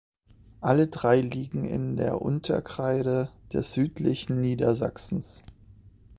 [0.61, 5.43] Alle drei liegen in der Unterkreide des südlichen Niedersachsens.